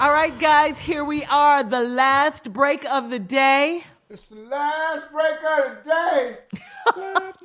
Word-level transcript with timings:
All 0.00 0.12
right, 0.12 0.38
guys, 0.38 0.78
here 0.78 1.02
we 1.04 1.24
are, 1.24 1.64
the 1.64 1.80
last 1.82 2.52
break 2.52 2.84
of 2.84 3.10
the 3.10 3.18
day. 3.18 3.82
It's 4.08 4.22
the 4.26 4.36
last 4.36 5.10
break 5.10 5.38
of 5.42 5.84
the 5.84 5.90
day. 5.90 6.38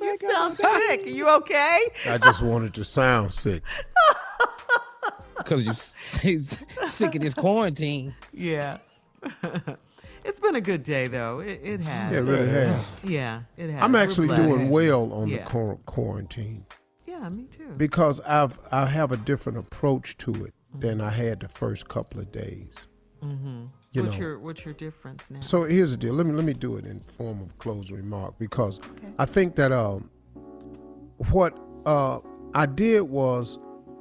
you 0.00 0.18
sound 0.30 0.56
sick. 0.56 1.00
Are 1.04 1.08
you 1.08 1.28
okay? 1.30 1.80
I 2.06 2.16
just 2.18 2.42
wanted 2.42 2.72
to 2.74 2.84
sound 2.84 3.32
sick. 3.32 3.62
Because 5.36 5.64
you're 5.66 5.74
sick 5.74 7.14
of 7.16 7.20
this 7.20 7.34
quarantine. 7.34 8.14
Yeah. 8.32 8.78
it's 10.24 10.38
been 10.38 10.54
a 10.54 10.60
good 10.60 10.84
day, 10.84 11.06
though. 11.08 11.40
It, 11.40 11.60
it 11.62 11.80
has. 11.80 12.12
Yeah, 12.12 12.18
it 12.18 12.22
really 12.22 12.48
has. 12.48 12.92
Yeah, 13.02 13.40
it 13.58 13.70
has. 13.70 13.82
I'm 13.82 13.94
actually 13.96 14.34
doing 14.34 14.70
well 14.70 15.12
on 15.12 15.28
Yeah. 15.28 15.44
the 15.44 15.76
quarantine 15.84 16.64
Yeah, 17.04 17.28
me 17.28 17.44
too. 17.44 17.74
because 17.76 18.20
I've 18.20 18.58
I 18.70 18.86
have 18.86 19.10
a 19.12 19.18
different 19.18 19.58
approach 19.58 20.16
to 20.18 20.46
it 20.46 20.54
than 20.74 21.00
I 21.00 21.10
had 21.10 21.40
the 21.40 21.48
first 21.48 21.88
couple 21.88 22.20
of 22.20 22.30
days. 22.32 22.88
Mm-hmm. 23.22 23.64
You 23.92 24.02
what's 24.02 24.14
know. 24.14 24.20
your 24.20 24.38
What's 24.38 24.64
your 24.64 24.74
difference 24.74 25.30
now? 25.30 25.40
So 25.40 25.64
here's 25.64 25.92
the 25.92 25.96
deal. 25.96 26.14
Let 26.14 26.26
me 26.26 26.32
let 26.32 26.44
me 26.44 26.52
do 26.52 26.76
it 26.76 26.84
in 26.84 27.00
form 27.00 27.40
of 27.40 27.56
closing 27.58 27.96
remark 27.96 28.38
because 28.38 28.80
I 29.18 29.24
think 29.24 29.56
that 29.56 29.72
um, 29.72 30.10
what 31.30 31.56
uh, 31.86 32.18
I 32.54 32.66
did 32.66 33.02
was 33.02 33.58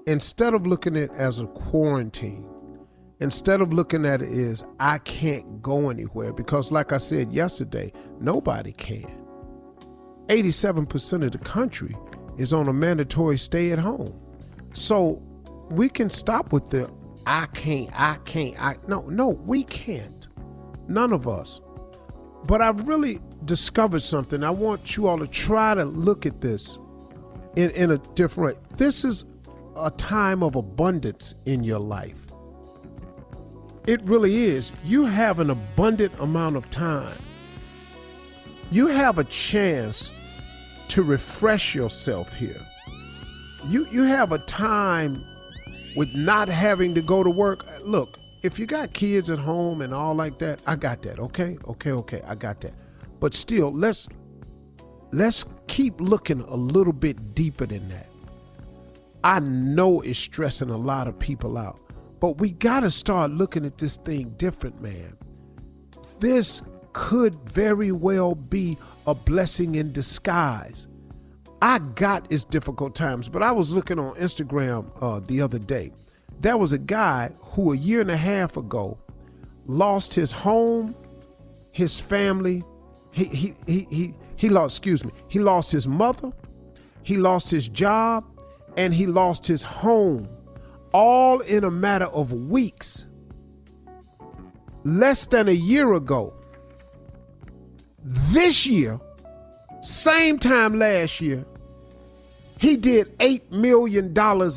instead 0.07 0.53
of 0.53 0.67
looking 0.67 0.97
at 0.97 1.03
it 1.03 1.11
as 1.11 1.39
a 1.39 1.47
quarantine, 1.47 2.49
instead 3.19 3.61
of 3.61 3.71
looking 3.71 4.05
at 4.05 4.21
it 4.21 4.29
as 4.29 4.63
I 4.79 4.97
can't 4.97 5.61
go 5.61 5.89
anywhere 5.89 6.33
because, 6.33 6.71
like 6.71 6.91
I 6.91 6.97
said 6.97 7.31
yesterday, 7.31 7.93
nobody 8.19 8.73
can. 8.73 9.25
Eighty-seven 10.29 10.85
percent 10.87 11.23
of 11.23 11.31
the 11.31 11.37
country 11.37 11.95
is 12.37 12.51
on 12.51 12.67
a 12.67 12.73
mandatory 12.73 13.37
stay 13.37 13.71
at 13.71 13.79
home, 13.79 14.19
so 14.73 15.21
we 15.73 15.89
can 15.89 16.09
stop 16.09 16.53
with 16.53 16.69
the 16.69 16.91
I 17.25 17.45
can't, 17.47 17.89
I 17.93 18.17
can't, 18.25 18.59
I 18.61 18.75
no, 18.87 19.01
no, 19.01 19.29
we 19.29 19.63
can't. 19.63 20.27
None 20.87 21.13
of 21.13 21.27
us. 21.27 21.61
But 22.45 22.61
I've 22.61 22.87
really 22.87 23.19
discovered 23.45 24.01
something. 24.01 24.43
I 24.43 24.49
want 24.49 24.97
you 24.97 25.07
all 25.07 25.17
to 25.17 25.27
try 25.27 25.73
to 25.73 25.85
look 25.85 26.25
at 26.25 26.41
this 26.41 26.77
in, 27.55 27.69
in 27.71 27.91
a 27.91 27.97
different 27.97 28.57
way. 28.57 28.63
This 28.77 29.05
is 29.05 29.25
a 29.77 29.89
time 29.91 30.43
of 30.43 30.55
abundance 30.55 31.33
in 31.45 31.63
your 31.63 31.79
life. 31.79 32.25
It 33.87 34.01
really 34.03 34.35
is. 34.35 34.71
You 34.83 35.05
have 35.05 35.39
an 35.39 35.49
abundant 35.49 36.13
amount 36.19 36.57
of 36.57 36.69
time. 36.69 37.17
You 38.71 38.87
have 38.87 39.17
a 39.19 39.23
chance 39.25 40.11
to 40.89 41.03
refresh 41.03 41.73
yourself 41.73 42.33
here. 42.33 42.61
You 43.67 43.87
you 43.91 44.03
have 44.03 44.33
a 44.33 44.39
time 44.39 45.23
with 45.95 46.13
not 46.15 46.47
having 46.47 46.95
to 46.95 47.01
go 47.01 47.23
to 47.23 47.29
work. 47.29 47.65
Look, 47.81 48.17
if 48.43 48.59
you 48.59 48.65
got 48.65 48.93
kids 48.93 49.29
at 49.29 49.39
home 49.39 49.81
and 49.81 49.93
all 49.93 50.13
like 50.13 50.37
that, 50.39 50.61
I 50.67 50.75
got 50.75 51.01
that. 51.03 51.19
Okay, 51.19 51.57
okay, 51.65 51.91
okay, 51.91 52.21
I 52.27 52.35
got 52.35 52.61
that. 52.61 52.73
But 53.19 53.33
still, 53.33 53.71
let's 53.71 54.09
let's 55.11 55.45
keep 55.67 55.99
looking 56.01 56.41
a 56.41 56.55
little 56.55 56.93
bit 56.93 57.35
deeper 57.35 57.65
than 57.65 57.87
that. 57.89 58.09
I 59.23 59.39
know 59.39 60.01
it's 60.01 60.19
stressing 60.19 60.69
a 60.69 60.77
lot 60.77 61.07
of 61.07 61.17
people 61.17 61.57
out, 61.57 61.79
but 62.19 62.39
we 62.39 62.51
got 62.51 62.81
to 62.81 62.91
start 62.91 63.31
looking 63.31 63.65
at 63.65 63.77
this 63.77 63.95
thing 63.95 64.31
different, 64.37 64.81
man. 64.81 65.15
This 66.19 66.61
could 66.91 67.35
very 67.49 67.91
well 67.91 68.35
be 68.35 68.77
a 69.07 69.15
blessing 69.15 69.75
in 69.75 69.91
disguise. 69.93 70.87
I 71.63 71.79
got 71.79 72.29
its 72.29 72.43
difficult 72.43 72.93
times, 72.93 73.29
but 73.29 73.41
I 73.41 73.53
was 73.53 73.73
looking 73.73 73.97
on 73.97 74.15
Instagram 74.15 74.91
uh, 74.99 75.21
the 75.21 75.39
other 75.39 75.57
day. 75.57 75.93
There 76.41 76.57
was 76.57 76.73
a 76.73 76.77
guy 76.77 77.31
who 77.39 77.71
a 77.71 77.77
year 77.77 78.01
and 78.01 78.11
a 78.11 78.17
half 78.17 78.57
ago 78.57 78.99
lost 79.65 80.13
his 80.13 80.33
home, 80.33 80.93
his 81.71 82.01
family. 82.01 82.63
He 83.11 83.23
he 83.23 83.53
he 83.65 83.87
he 83.89 84.13
he 84.35 84.49
lost. 84.49 84.77
Excuse 84.77 85.05
me. 85.05 85.13
He 85.29 85.39
lost 85.39 85.71
his 85.71 85.87
mother. 85.87 86.33
He 87.01 87.15
lost 87.15 87.49
his 87.49 87.69
job, 87.69 88.25
and 88.75 88.93
he 88.93 89.07
lost 89.07 89.47
his 89.47 89.63
home, 89.63 90.27
all 90.93 91.39
in 91.39 91.63
a 91.63 91.71
matter 91.71 92.07
of 92.07 92.33
weeks. 92.33 93.05
Less 94.83 95.25
than 95.27 95.47
a 95.47 95.53
year 95.53 95.93
ago. 95.93 96.33
This 98.03 98.65
year, 98.65 98.99
same 99.81 100.37
time 100.37 100.77
last 100.77 101.21
year, 101.21 101.45
he 102.63 102.77
did 102.77 103.19
$8 103.19 103.51
million 103.51 104.13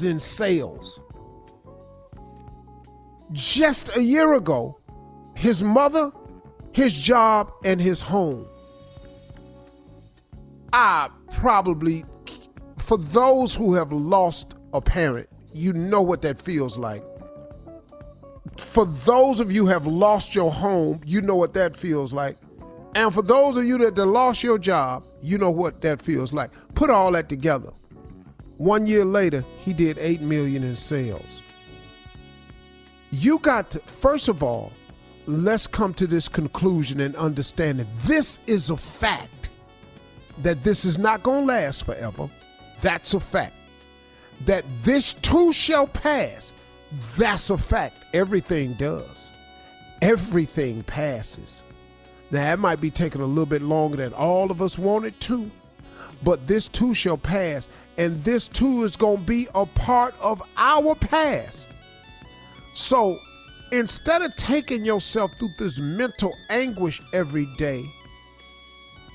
in 0.06 0.20
sales. 0.20 1.00
Just 3.32 3.96
a 3.96 4.00
year 4.00 4.34
ago, 4.34 4.78
his 5.34 5.64
mother, 5.64 6.12
his 6.70 6.94
job, 6.94 7.50
and 7.64 7.80
his 7.80 8.00
home. 8.00 8.46
I 10.72 11.10
probably, 11.32 12.04
for 12.78 12.96
those 12.96 13.52
who 13.56 13.74
have 13.74 13.90
lost 13.90 14.54
a 14.72 14.80
parent, 14.80 15.28
you 15.52 15.72
know 15.72 16.02
what 16.02 16.22
that 16.22 16.40
feels 16.40 16.78
like. 16.78 17.02
For 18.56 18.84
those 18.84 19.40
of 19.40 19.50
you 19.50 19.64
who 19.66 19.72
have 19.72 19.88
lost 19.88 20.32
your 20.32 20.52
home, 20.52 21.00
you 21.04 21.22
know 21.22 21.34
what 21.34 21.54
that 21.54 21.74
feels 21.74 22.12
like. 22.12 22.36
And 22.94 23.12
for 23.12 23.22
those 23.22 23.56
of 23.56 23.64
you 23.64 23.78
that, 23.78 23.96
lost 23.96 24.44
your 24.44 24.60
job, 24.60 25.02
you 25.20 25.38
know 25.38 25.50
what 25.50 25.80
that 25.80 26.00
feels 26.00 26.32
like. 26.32 26.52
Put 26.76 26.88
all 26.88 27.10
that 27.10 27.28
together. 27.28 27.72
One 28.58 28.86
year 28.86 29.04
later, 29.04 29.44
he 29.60 29.72
did 29.72 29.98
8 29.98 30.22
million 30.22 30.62
in 30.64 30.76
sales. 30.76 31.42
You 33.10 33.38
got 33.38 33.70
to, 33.70 33.80
first 33.80 34.28
of 34.28 34.42
all, 34.42 34.72
let's 35.26 35.66
come 35.66 35.92
to 35.94 36.06
this 36.06 36.28
conclusion 36.28 37.00
and 37.00 37.14
understand 37.16 37.80
that 37.80 37.98
this 38.04 38.38
is 38.46 38.70
a 38.70 38.76
fact. 38.76 39.50
That 40.42 40.62
this 40.64 40.84
is 40.84 40.98
not 40.98 41.22
going 41.22 41.42
to 41.42 41.46
last 41.46 41.84
forever. 41.84 42.28
That's 42.80 43.14
a 43.14 43.20
fact. 43.20 43.54
That 44.44 44.64
this 44.82 45.14
too 45.14 45.52
shall 45.52 45.86
pass. 45.86 46.52
That's 47.16 47.50
a 47.50 47.58
fact. 47.58 47.96
Everything 48.12 48.74
does. 48.74 49.32
Everything 50.02 50.82
passes. 50.82 51.64
Now, 52.30 52.42
that 52.42 52.58
might 52.58 52.80
be 52.80 52.90
taking 52.90 53.20
a 53.20 53.26
little 53.26 53.46
bit 53.46 53.62
longer 53.62 53.96
than 53.96 54.12
all 54.12 54.50
of 54.50 54.60
us 54.60 54.78
want 54.78 55.04
it 55.04 55.18
to, 55.20 55.50
but 56.22 56.46
this 56.46 56.68
too 56.68 56.94
shall 56.94 57.16
pass, 57.16 57.68
and 57.98 58.18
this 58.20 58.48
too 58.48 58.84
is 58.84 58.96
going 58.96 59.18
to 59.18 59.24
be 59.24 59.48
a 59.54 59.66
part 59.66 60.14
of 60.20 60.42
our 60.56 60.94
past. 60.94 61.68
So 62.74 63.18
instead 63.72 64.22
of 64.22 64.34
taking 64.36 64.84
yourself 64.84 65.32
through 65.38 65.50
this 65.58 65.78
mental 65.78 66.32
anguish 66.50 67.00
every 67.12 67.46
day, 67.56 67.84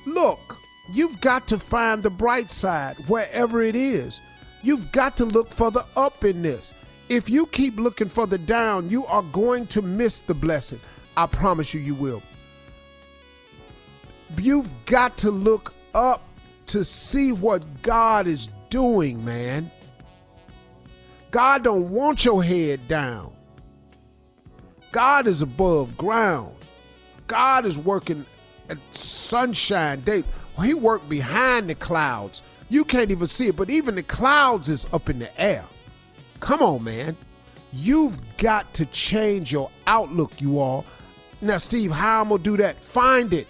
look, 0.06 0.58
you've 0.94 1.22
got 1.22 1.48
to 1.48 1.60
find 1.60 2.02
the 2.02 2.10
bright 2.10 2.50
side 2.50 2.96
wherever 3.08 3.62
it 3.62 3.76
is. 3.76 4.20
You've 4.64 4.92
got 4.92 5.18
to 5.18 5.26
look 5.26 5.50
for 5.50 5.72
the 5.72 5.86
up 5.96 6.24
in 6.24 6.42
this. 6.42 6.74
If 7.10 7.30
you 7.30 7.46
keep 7.48 7.78
looking 7.78 8.10
for 8.10 8.26
the 8.26 8.38
down, 8.38 8.90
you 8.90 9.06
are 9.08 9.24
going 9.24 9.68
to 9.68 9.82
miss 9.82 10.22
the 10.22 10.34
blessing. 10.34 10.80
I 11.18 11.26
promise 11.26 11.74
you, 11.74 11.82
you 11.82 11.96
will. 11.96 12.22
You've 14.38 14.72
got 14.86 15.18
to 15.18 15.32
look 15.32 15.74
up 15.94 16.22
to 16.72 16.86
see 16.86 17.34
what 17.34 17.66
God 17.82 18.28
is 18.28 18.48
doing, 18.70 19.24
man. 19.26 19.70
God 21.30 21.64
don't 21.64 21.90
want 21.90 22.24
your 22.24 22.42
head 22.42 22.88
down. 22.88 23.34
God 24.94 25.28
is 25.28 25.42
above 25.42 25.98
ground. 25.98 26.56
God 27.28 27.66
is 27.66 27.78
working 27.78 28.26
at 28.70 28.78
sunshine 28.92 30.00
day. 30.02 30.24
He 30.62 30.74
worked 30.74 31.10
behind 31.10 31.70
the 31.70 31.76
clouds. 31.76 32.42
You 32.70 32.86
can't 32.86 33.12
even 33.12 33.28
see 33.28 33.48
it, 33.48 33.58
but 33.58 33.70
even 33.70 33.96
the 33.96 34.04
clouds 34.04 34.70
is 34.70 34.86
up 34.94 35.10
in 35.10 35.20
the 35.20 35.42
air. 35.42 35.66
Come 36.40 36.62
on, 36.62 36.86
man. 36.86 37.18
You've 37.74 38.18
got 38.38 38.74
to 38.76 38.86
change 38.88 39.52
your 39.52 39.70
outlook, 39.88 40.40
you 40.40 40.60
all. 40.60 40.86
Now, 41.42 41.58
Steve, 41.58 41.92
how 41.92 42.22
I'm 42.22 42.30
gonna 42.30 42.42
do 42.42 42.56
that? 42.58 42.78
Find 42.78 43.34
it. 43.34 43.48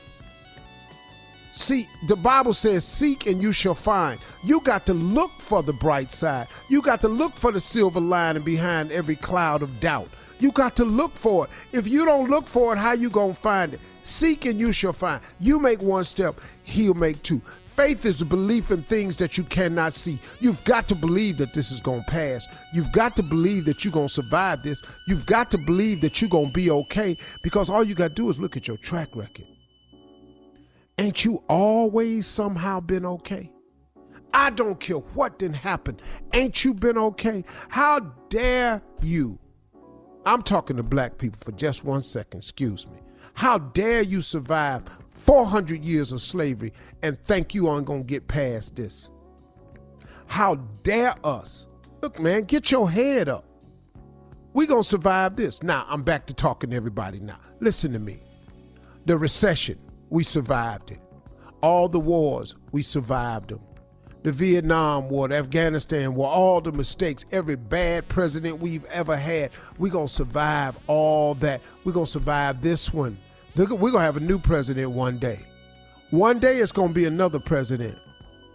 See, 1.52 1.88
the 2.08 2.16
Bible 2.16 2.54
says, 2.54 2.86
Seek 2.86 3.28
and 3.28 3.42
you 3.42 3.52
shall 3.52 3.76
find. 3.76 4.20
You 4.44 4.62
got 4.62 4.86
to 4.86 4.94
look 4.94 5.32
for 5.40 5.62
the 5.62 5.74
bright 5.74 6.12
side. 6.12 6.48
You 6.70 6.82
got 6.82 7.02
to 7.02 7.10
look 7.10 7.36
for 7.36 7.52
the 7.52 7.60
silver 7.60 8.00
lining 8.00 8.44
behind 8.44 8.92
every 8.92 9.18
cloud 9.18 9.62
of 9.62 9.80
doubt. 9.82 10.08
You 10.40 10.52
got 10.52 10.76
to 10.78 10.86
look 10.86 11.14
for 11.16 11.46
it. 11.46 11.52
If 11.72 11.88
you 11.88 12.06
don't 12.06 12.30
look 12.30 12.48
for 12.48 12.74
it, 12.74 12.80
how 12.80 12.94
you 12.94 13.10
going 13.10 13.34
to 13.34 13.40
find 13.40 13.74
it? 13.74 13.80
Seek 14.04 14.46
and 14.46 14.60
you 14.60 14.72
shall 14.72 14.94
find. 14.94 15.22
You 15.40 15.60
make 15.60 15.82
one 15.82 16.06
step, 16.06 16.40
he'll 16.64 16.94
make 16.94 17.22
two. 17.22 17.42
Faith 17.68 18.06
is 18.06 18.18
the 18.18 18.26
belief 18.26 18.72
in 18.72 18.84
things 18.84 19.16
that 19.18 19.38
you 19.38 19.44
cannot 19.44 19.94
see. 19.94 20.20
You've 20.40 20.64
got 20.64 20.88
to 20.88 20.96
believe 20.96 21.38
that 21.38 21.54
this 21.54 21.72
is 21.72 21.80
going 21.80 22.04
to 22.04 22.12
pass. 22.12 22.46
You've 22.74 22.92
got 22.92 23.16
to 23.18 23.24
believe 23.24 23.66
that 23.66 23.84
you're 23.86 23.94
going 23.94 24.08
to 24.08 24.14
survive 24.14 24.64
this. 24.64 24.82
You've 25.08 25.26
got 25.26 25.52
to 25.52 25.58
believe 25.58 26.02
that 26.02 26.22
you're 26.22 26.30
going 26.30 26.48
to 26.48 26.54
be 26.54 26.72
okay 26.72 27.18
because 27.44 27.70
all 27.70 27.84
you 27.84 27.96
got 27.96 28.10
to 28.10 28.14
do 28.14 28.30
is 28.30 28.40
look 28.40 28.58
at 28.58 28.68
your 28.68 28.78
track 28.78 29.16
record. 29.16 29.46
Ain't 30.98 31.26
you 31.26 31.44
always 31.48 32.28
somehow 32.28 32.80
been 32.80 33.06
okay? 33.06 33.52
I 34.34 34.50
don't 34.50 34.80
care 34.80 34.98
what 34.98 35.40
didn't 35.40 35.58
happen. 35.58 36.00
Ain't 36.34 36.64
you 36.64 36.74
been 36.74 36.98
okay? 36.98 37.44
How 37.70 38.00
dare 38.30 38.82
you 39.02 39.40
I'm 40.26 40.44
talking 40.44 40.78
to 40.78 40.84
black 40.84 41.18
people 41.18 41.40
for 41.44 41.52
just 41.54 41.84
one 41.84 42.04
second, 42.04 42.40
excuse 42.40 42.88
me. 42.88 43.00
How 43.34 43.58
dare 43.58 44.02
you 44.02 44.22
survive 44.22 44.84
400 45.10 45.84
years 45.84 46.12
of 46.12 46.22
slavery 46.22 46.74
and 47.02 47.18
think 47.18 47.56
you 47.56 47.68
aren't 47.68 47.86
going 47.86 48.02
to 48.02 48.08
get 48.08 48.28
past 48.28 48.76
this? 48.76 49.10
How 50.28 50.56
dare 50.84 51.16
us? 51.24 51.68
Look, 52.02 52.20
man, 52.20 52.44
get 52.44 52.72
your 52.72 52.90
head 52.90 53.30
up. 53.30 53.46
we 54.54 54.68
going 54.68 54.84
to 54.84 54.88
survive 54.88 55.36
this. 55.36 55.64
Now, 55.64 55.86
I'm 55.90 56.04
back 56.04 56.28
to 56.28 56.34
talking 56.34 56.70
to 56.72 56.76
everybody 56.76 57.20
now. 57.20 57.40
Listen 57.60 57.92
to 57.94 58.00
me. 58.00 58.22
The 59.06 59.18
recession, 59.18 59.80
we 60.12 60.24
survived 60.24 60.92
it. 60.92 61.00
All 61.62 61.88
the 61.88 62.00
wars, 62.00 62.56
we 62.72 62.84
survived 62.84 63.50
them. 63.50 63.62
The 64.24 64.32
Vietnam 64.32 65.10
War, 65.10 65.28
the 65.28 65.36
Afghanistan 65.36 66.14
War, 66.14 66.30
all 66.30 66.62
the 66.62 66.72
mistakes, 66.72 67.26
every 67.32 67.56
bad 67.56 68.08
president 68.08 68.60
we've 68.60 68.86
ever 68.86 69.18
had, 69.18 69.50
we're 69.80 69.92
going 69.92 70.08
to 70.08 70.14
survive 70.14 70.78
all 70.86 71.34
that. 71.36 71.62
We're 71.84 71.94
going 71.94 72.06
to 72.06 72.12
survive 72.12 72.62
this 72.62 72.94
one. 72.94 73.18
We're 73.56 73.66
going 73.66 73.94
to 73.94 74.00
have 74.00 74.18
a 74.18 74.20
new 74.20 74.38
president 74.38 74.92
one 74.92 75.18
day. 75.18 75.40
One 76.12 76.40
day 76.40 76.58
it's 76.58 76.72
going 76.72 76.90
to 76.90 76.94
be 76.94 77.06
another 77.06 77.40
president. 77.40 77.98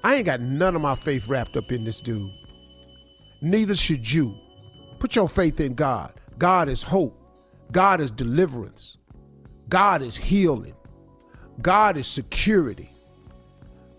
I 0.04 0.16
ain't 0.16 0.26
got 0.26 0.40
none 0.40 0.76
of 0.76 0.82
my 0.82 0.94
faith 0.94 1.26
wrapped 1.26 1.56
up 1.56 1.72
in 1.72 1.84
this 1.84 2.00
dude. 2.00 2.30
Neither 3.40 3.74
should 3.74 4.12
you. 4.12 4.34
Put 4.98 5.16
your 5.16 5.28
faith 5.28 5.58
in 5.58 5.74
God. 5.74 6.12
God 6.38 6.68
is 6.68 6.82
hope. 6.82 7.18
God 7.72 8.00
is 8.00 8.10
deliverance. 8.10 8.98
God 9.68 10.02
is 10.02 10.16
healing. 10.16 10.74
God 11.62 11.96
is 11.96 12.06
security. 12.06 12.90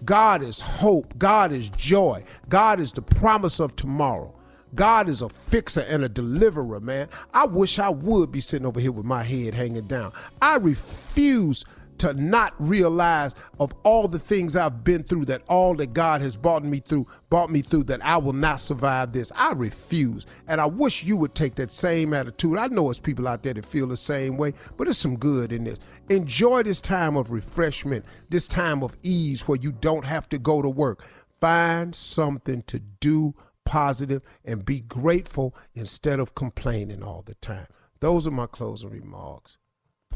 God 0.06 0.42
is 0.44 0.62
hope. 0.62 1.18
God 1.18 1.51
is 1.51 1.69
joy. 1.69 2.24
God 2.50 2.80
is 2.80 2.92
the 2.92 3.01
promise 3.01 3.59
of 3.59 3.75
tomorrow. 3.75 4.33
God 4.75 5.09
is 5.09 5.21
a 5.21 5.30
fixer 5.30 5.81
and 5.81 6.04
a 6.04 6.09
deliverer, 6.09 6.80
man. 6.80 7.07
I 7.33 7.45
wish 7.45 7.80
I 7.80 7.89
would 7.89 8.31
be 8.31 8.42
sitting 8.42 8.65
over 8.65 8.80
here 8.80 8.92
with 8.92 9.06
my 9.06 9.24
head 9.24 9.54
hanging 9.54 9.88
down. 9.88 10.12
I 10.42 10.57
refuse 10.57 11.63
to 12.00 12.14
not 12.14 12.54
realize 12.60 13.36
of 13.60 13.74
all 13.84 14.08
the 14.08 14.20
things 14.20 14.56
I've 14.56 14.84
been 14.84 15.04
through, 15.04 15.26
that 15.26 15.44
all 15.48 15.76
that 15.76 15.94
God 15.94 16.22
has 16.22 16.36
brought 16.36 16.64
me 16.64 16.80
through, 16.80 17.08
brought 17.30 17.50
me 17.50 17.62
through, 17.62 17.84
that 17.86 18.04
I 18.06 18.18
will 18.18 18.34
not 18.34 18.60
survive 18.60 19.14
this. 19.14 19.32
I 19.36 19.54
refuse. 19.54 20.26
And 20.48 20.62
I 20.62 20.66
wish 20.66 21.04
you 21.04 21.18
would 21.18 21.36
take 21.36 21.56
that 21.56 21.72
same 21.72 22.14
attitude. 22.14 22.58
I 22.58 22.68
know 22.68 22.90
it's 22.90 23.00
people 23.00 23.28
out 23.28 23.44
there 23.44 23.54
that 23.54 23.66
feel 23.66 23.88
the 23.88 23.98
same 23.98 24.38
way, 24.38 24.54
but 24.78 24.86
there's 24.86 24.98
some 24.98 25.18
good 25.18 25.52
in 25.52 25.64
this. 25.64 25.80
Enjoy 26.10 26.64
this 26.64 26.82
time 26.82 27.18
of 27.18 27.32
refreshment, 27.32 28.06
this 28.30 28.48
time 28.48 28.84
of 28.84 28.96
ease 29.04 29.48
where 29.48 29.60
you 29.60 29.72
don't 29.72 30.06
have 30.06 30.30
to 30.30 30.38
go 30.38 30.62
to 30.62 30.70
work. 30.70 31.04
Find 31.40 31.94
something 31.94 32.64
to 32.64 32.80
do 32.80 33.36
positive 33.66 34.22
and 34.46 34.66
be 34.66 34.80
grateful 34.80 35.54
instead 35.76 36.20
of 36.20 36.34
complaining 36.34 37.04
all 37.04 37.22
the 37.22 37.36
time. 37.36 37.68
Those 38.00 38.28
are 38.28 38.32
my 38.32 38.48
closing 38.48 38.90
remarks. 38.90 39.58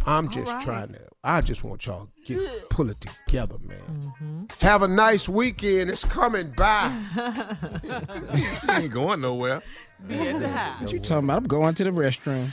I'm 0.05 0.29
just 0.29 0.51
right. 0.51 0.63
trying 0.63 0.93
to. 0.93 1.01
I 1.23 1.41
just 1.41 1.63
want 1.63 1.85
y'all 1.85 2.09
get 2.25 2.69
pull 2.69 2.89
it 2.89 2.99
together, 2.99 3.57
man. 3.63 3.77
Mm-hmm. 3.77 4.45
Have 4.61 4.81
a 4.81 4.87
nice 4.87 5.29
weekend. 5.29 5.91
It's 5.91 6.03
coming 6.03 6.51
by. 6.57 6.95
ain't 8.69 8.91
going 8.91 9.21
nowhere. 9.21 9.61
Be 10.07 10.15
in 10.15 10.39
the 10.39 10.49
house. 10.49 10.81
What 10.81 10.91
you 10.91 10.99
talking 10.99 11.25
about? 11.25 11.37
I'm 11.37 11.43
going 11.43 11.75
to 11.75 11.83
the 11.83 11.91
restroom. 11.91 12.51